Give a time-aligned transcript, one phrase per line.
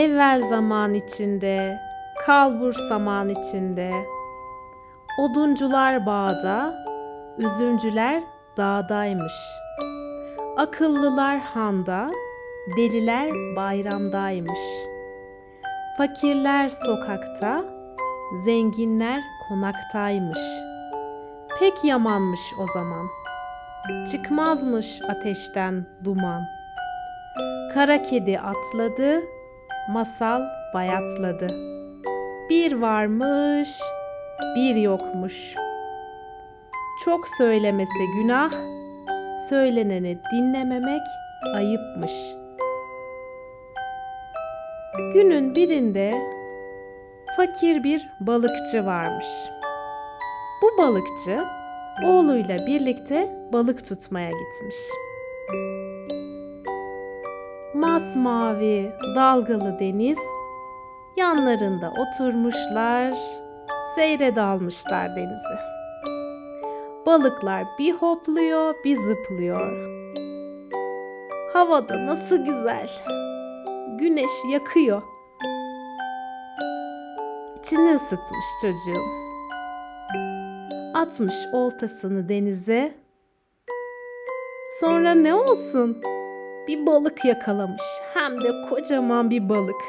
[0.00, 1.80] Evvel zaman içinde,
[2.26, 3.92] kalbur saman içinde.
[5.18, 6.84] Oduncular bağda,
[7.38, 8.22] üzümcüler
[8.56, 9.32] dağdaymış.
[10.56, 12.10] Akıllılar handa,
[12.76, 14.60] deliler bayramdaymış.
[15.98, 17.64] Fakirler sokakta,
[18.44, 20.40] zenginler konaktaymış.
[21.58, 23.06] Pek yamanmış o zaman.
[24.12, 26.42] Çıkmazmış ateşten duman.
[27.74, 29.22] Kara kedi atladı,
[29.92, 30.42] masal
[30.74, 31.48] bayatladı.
[32.50, 33.80] Bir varmış,
[34.56, 35.54] bir yokmuş.
[37.04, 38.50] Çok söylemesi günah,
[39.48, 41.02] söyleneni dinlememek
[41.54, 42.12] ayıpmış.
[45.14, 46.12] Günün birinde
[47.36, 49.26] fakir bir balıkçı varmış.
[50.62, 51.44] Bu balıkçı
[52.06, 54.76] oğluyla birlikte balık tutmaya gitmiş.
[57.74, 60.18] Masmavi, dalgalı deniz,
[61.16, 63.14] yanlarında oturmuşlar,
[63.94, 65.56] seyre dalmışlar denizi.
[67.06, 69.90] Balıklar bir hopluyor, bir zıplıyor.
[71.52, 72.90] Havada nasıl güzel.
[73.98, 75.02] Güneş yakıyor.
[77.58, 79.06] İçini ısıtmış çocuğum.
[80.94, 82.94] Atmış oltasını denize.
[84.80, 86.02] Sonra ne olsun?
[86.70, 87.82] Bir balık yakalamış.
[88.14, 89.82] Hem de kocaman bir balık.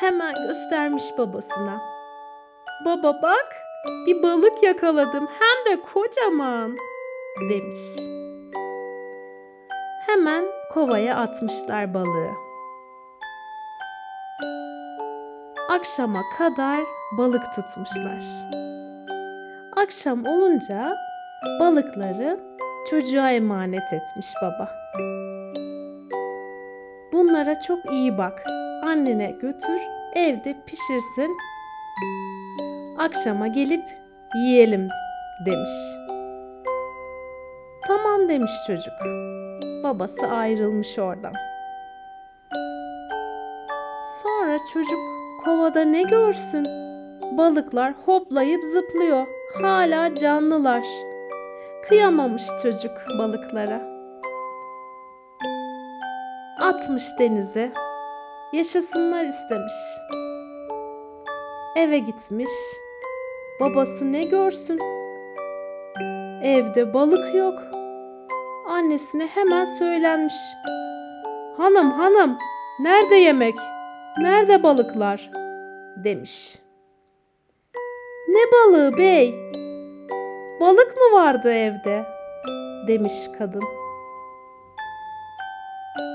[0.00, 1.82] Hemen göstermiş babasına.
[2.84, 3.56] Baba bak,
[4.06, 6.76] bir balık yakaladım hem de kocaman
[7.50, 7.78] demiş.
[10.06, 12.30] Hemen kovaya atmışlar balığı.
[15.70, 16.80] Akşama kadar
[17.18, 18.22] balık tutmuşlar.
[19.76, 20.96] Akşam olunca
[21.60, 22.53] balıkları
[22.90, 24.70] çocuğa emanet etmiş baba.
[27.12, 28.42] Bunlara çok iyi bak.
[28.84, 29.80] Annene götür,
[30.14, 31.36] evde pişirsin.
[32.98, 33.84] Akşama gelip
[34.34, 34.88] yiyelim
[35.46, 35.70] demiş.
[37.86, 38.94] Tamam demiş çocuk.
[39.84, 41.32] Babası ayrılmış oradan.
[44.22, 45.00] Sonra çocuk
[45.44, 46.66] kovada ne görsün?
[47.38, 49.26] Balıklar hoplayıp zıplıyor.
[49.62, 51.13] Hala canlılar.
[51.88, 53.80] Kıyamamış çocuk balıklara.
[56.60, 57.72] Atmış denize.
[58.52, 59.74] Yaşasınlar istemiş.
[61.76, 62.50] Eve gitmiş.
[63.60, 64.78] Babası ne görsün?
[66.42, 67.58] Evde balık yok.
[68.68, 70.34] Annesine hemen söylenmiş.
[71.56, 72.38] Hanım hanım,
[72.80, 73.54] nerede yemek?
[74.18, 75.30] Nerede balıklar?
[75.96, 76.58] demiş.
[78.28, 79.34] Ne balığı bey?
[80.60, 82.04] Balık mı vardı evde?
[82.88, 83.62] demiş kadın.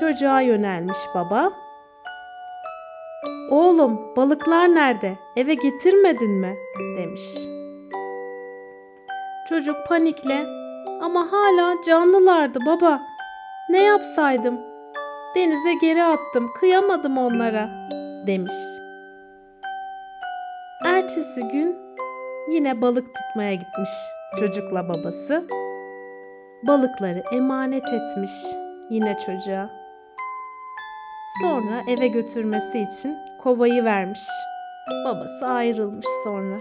[0.00, 1.52] Çocuğa yönelmiş baba.
[3.50, 5.18] Oğlum, balıklar nerede?
[5.36, 6.56] Eve getirmedin mi?
[6.98, 7.22] demiş.
[9.48, 10.46] Çocuk panikle
[11.02, 13.00] ama hala canlılardı baba.
[13.70, 14.60] Ne yapsaydım?
[15.36, 17.68] Denize geri attım, kıyamadım onlara,
[18.26, 18.54] demiş.
[20.84, 21.76] Ertesi gün
[22.50, 23.90] yine balık tutmaya gitmiş
[24.40, 25.44] çocukla babası.
[26.66, 28.32] Balıkları emanet etmiş
[28.90, 29.70] yine çocuğa.
[31.42, 34.20] Sonra eve götürmesi için kovayı vermiş.
[35.04, 36.56] Babası ayrılmış sonra.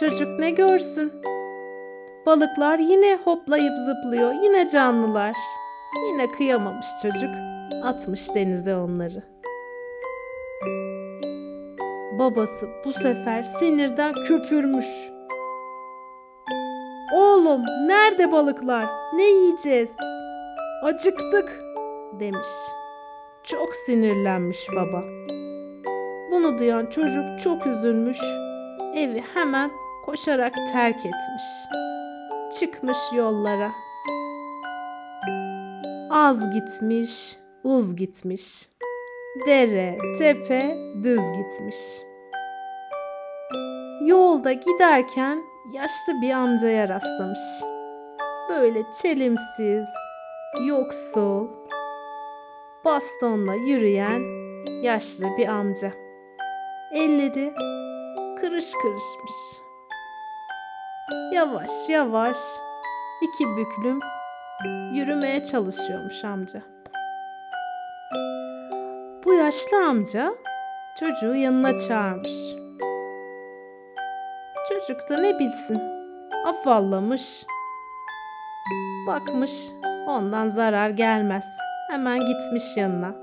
[0.00, 1.12] Çocuk ne görsün?
[2.26, 5.36] Balıklar yine hoplayıp zıplıyor, yine canlılar.
[6.08, 7.30] Yine kıyamamış çocuk,
[7.84, 9.37] atmış denize onları.
[12.18, 14.86] Babası bu sefer sinirden köpürmüş.
[17.14, 18.86] Oğlum, nerede balıklar?
[19.14, 19.90] Ne yiyeceğiz?
[20.82, 21.60] Acıktık,
[22.20, 22.48] demiş.
[23.42, 25.04] Çok sinirlenmiş baba.
[26.32, 28.18] Bunu duyan çocuk çok üzülmüş.
[28.96, 29.70] Evi hemen
[30.06, 31.44] koşarak terk etmiş.
[32.60, 33.72] Çıkmış yollara.
[36.10, 38.68] Az gitmiş, uz gitmiş.
[39.46, 42.07] Dere, tepe, düz gitmiş.
[44.00, 45.42] Yolda giderken
[45.72, 47.38] yaşlı bir amcaya rastlamış.
[48.48, 49.88] Böyle çelimsiz,
[50.66, 51.48] yoksul,
[52.84, 54.20] bastonla yürüyen
[54.82, 55.92] yaşlı bir amca.
[56.92, 57.54] Elleri
[58.40, 59.62] kırış kırışmış.
[61.32, 62.36] Yavaş yavaş
[63.22, 64.00] iki büklüm
[64.94, 66.62] yürümeye çalışıyormuş amca.
[69.24, 70.34] Bu yaşlı amca
[71.00, 72.67] çocuğu yanına çağırmış.
[74.88, 75.78] Çocuk da ne bilsin
[76.46, 77.46] afallamış.
[79.06, 79.52] Bakmış
[80.08, 81.44] ondan zarar gelmez.
[81.90, 83.14] Hemen gitmiş yanına.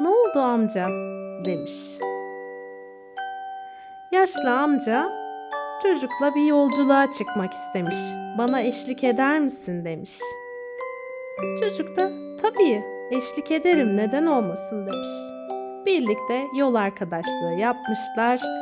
[0.00, 0.86] Ne oldu amca?
[1.44, 1.98] demiş.
[4.12, 5.08] Yaşlı amca
[5.82, 7.96] çocukla bir yolculuğa çıkmak istemiş.
[8.38, 10.18] Bana eşlik eder misin demiş.
[11.60, 12.10] Çocuk da
[12.42, 15.08] tabii eşlik ederim neden olmasın demiş.
[15.86, 18.61] Birlikte yol arkadaşlığı yapmışlar.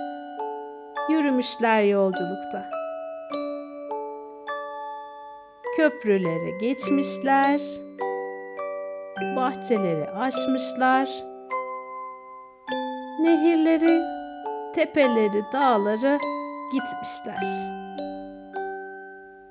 [1.11, 2.71] Yürümüşler yolculukta.
[5.77, 7.61] Köprüleri geçmişler.
[9.37, 11.11] Bahçeleri aşmışlar.
[13.23, 14.03] Nehirleri,
[14.75, 16.19] tepeleri, dağları
[16.73, 17.71] gitmişler.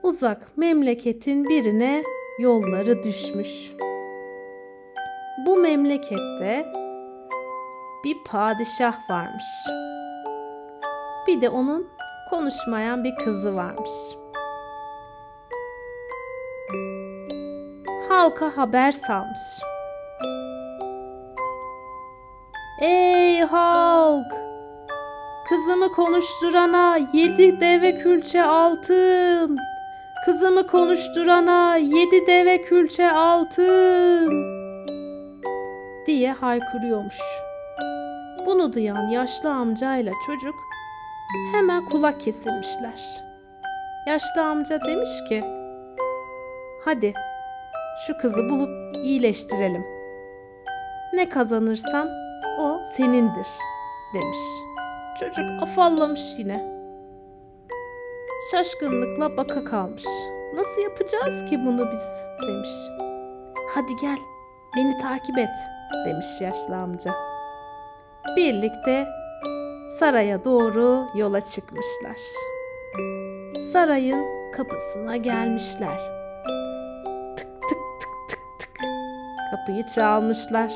[0.03, 2.03] Uzak memleketin birine
[2.39, 3.73] yolları düşmüş.
[5.45, 6.65] Bu memlekette
[8.05, 9.43] bir padişah varmış.
[11.27, 11.87] Bir de onun
[12.29, 13.91] konuşmayan bir kızı varmış.
[18.09, 19.39] Halka haber salmış.
[22.81, 24.33] Ey halk!
[25.49, 29.57] Kızımı konuşturana yedi deve külçe altın.
[30.25, 34.29] Kızımı konuşturana yedi deve külçe altın.
[36.07, 37.19] Diye haykırıyormuş.
[38.45, 40.55] Bunu duyan yaşlı amcayla çocuk
[41.51, 43.23] hemen kulak kesilmişler.
[44.07, 45.43] Yaşlı amca demiş ki,
[46.85, 47.13] hadi
[48.07, 49.85] şu kızı bulup iyileştirelim.
[51.13, 52.07] Ne kazanırsam
[52.59, 53.47] o senindir
[54.13, 54.37] demiş.
[55.19, 56.79] Çocuk afallamış yine.
[58.51, 60.05] Şaşkınlıkla baka kalmış.
[60.55, 62.03] Nasıl yapacağız ki bunu biz
[62.47, 62.69] demiş.
[63.75, 64.17] Hadi gel
[64.75, 65.49] beni takip et
[66.05, 67.11] demiş yaşlı amca.
[68.37, 69.07] Birlikte
[69.97, 72.19] saraya doğru yola çıkmışlar.
[73.73, 75.99] Sarayın kapısına gelmişler.
[77.37, 78.79] Tık tık tık tık tık.
[79.51, 80.73] Kapıyı çalmışlar.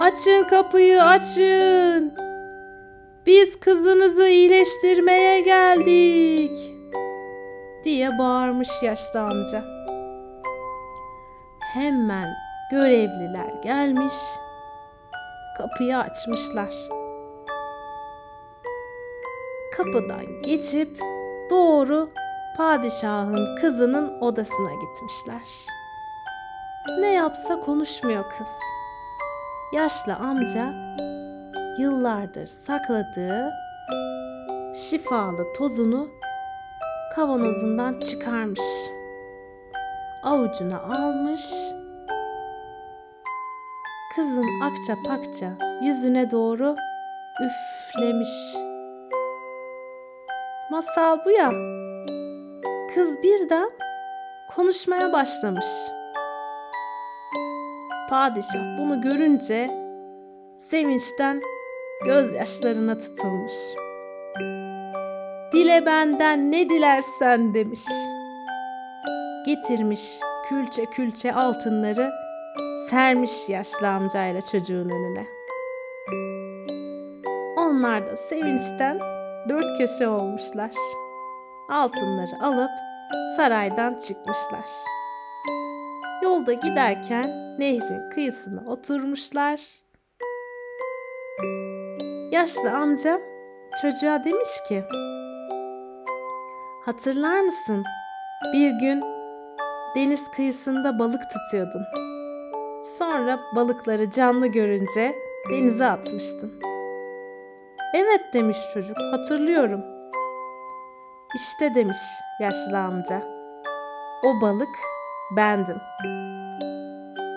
[0.00, 2.14] Açın kapıyı açın.
[3.26, 6.56] Biz kızınızı iyileştirmeye geldik.
[7.84, 9.64] diye bağırmış yaşlı amca.
[11.74, 12.28] Hemen
[12.70, 14.14] görevliler gelmiş.
[15.58, 16.99] Kapıyı açmışlar.
[19.84, 20.98] Kapıdan geçip
[21.50, 22.10] doğru
[22.56, 25.42] padişahın kızının odasına gitmişler.
[27.00, 28.48] Ne yapsa konuşmuyor kız.
[29.72, 30.74] Yaşlı amca
[31.78, 33.50] yıllardır sakladığı
[34.76, 36.08] şifalı tozunu
[37.16, 38.60] kavanozundan çıkarmış.
[40.22, 41.52] Avucuna almış.
[44.14, 46.76] Kızın akça pakça yüzüne doğru
[47.42, 48.69] üflemiş.
[50.70, 51.50] Masal bu ya.
[52.94, 53.70] Kız birden
[54.54, 55.66] konuşmaya başlamış.
[58.10, 59.70] Padişah bunu görünce
[60.56, 61.40] sevinçten
[62.04, 63.52] gözyaşlarına tutulmuş.
[65.52, 67.84] Dile benden ne dilersen demiş.
[69.46, 72.10] Getirmiş külçe külçe altınları
[72.90, 75.26] sermiş yaşlı amcayla çocuğun önüne.
[77.58, 80.70] Onlar da sevinçten dört köşe olmuşlar.
[81.70, 82.70] Altınları alıp
[83.36, 84.66] saraydan çıkmışlar.
[86.22, 89.60] Yolda giderken nehrin kıyısına oturmuşlar.
[92.32, 93.20] Yaşlı amca
[93.82, 94.84] çocuğa demiş ki:
[96.86, 97.84] Hatırlar mısın?
[98.52, 99.00] Bir gün
[99.96, 101.82] deniz kıyısında balık tutuyordun.
[102.98, 105.14] Sonra balıkları canlı görünce
[105.50, 106.69] denize atmıştın.
[107.94, 109.80] Evet demiş çocuk, hatırlıyorum.
[111.34, 111.98] İşte demiş
[112.40, 113.22] yaşlı amca.
[114.24, 114.76] O balık
[115.36, 115.76] bendim.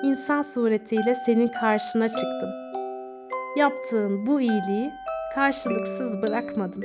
[0.04, 2.50] İnsan suretiyle senin karşına çıktım.
[3.58, 4.92] Yaptığın bu iyiliği
[5.36, 6.82] karşılıksız bırakmadım.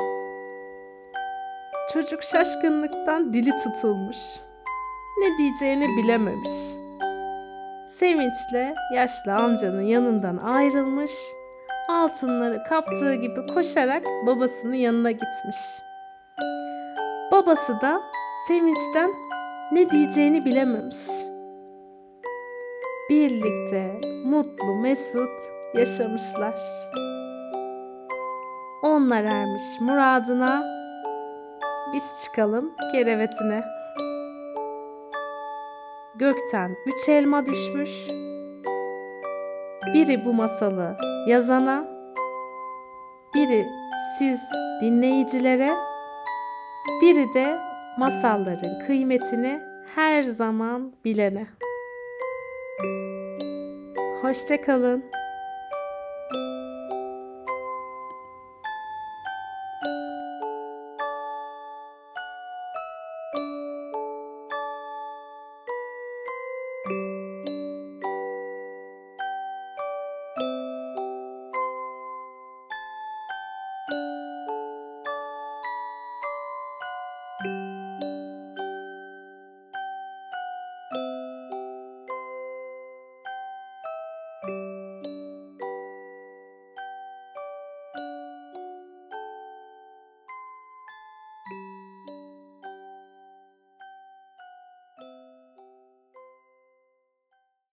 [1.92, 4.16] Çocuk şaşkınlıktan dili tutulmuş.
[5.20, 6.52] Ne diyeceğini bilememiş.
[7.98, 11.12] Sevinçle yaşlı amcanın yanından ayrılmış,
[11.88, 15.56] altınları kaptığı gibi koşarak babasının yanına gitmiş.
[17.32, 18.02] Babası da
[18.48, 19.10] sevinçten
[19.72, 20.96] ne diyeceğini bilememiş.
[23.10, 25.40] Birlikte mutlu mesut
[25.74, 26.54] yaşamışlar.
[28.82, 30.64] Onlar ermiş muradına,
[31.94, 33.64] biz çıkalım kerevetine.
[36.14, 37.90] Gökten üç elma düşmüş.
[39.86, 41.84] Biri bu masalı yazana,
[43.34, 43.66] biri
[44.18, 44.40] siz
[44.80, 45.70] dinleyicilere,
[47.02, 47.58] biri de
[47.98, 49.60] masalların kıymetini
[49.94, 51.46] her zaman bilene.
[54.22, 55.04] Hoşçakalın.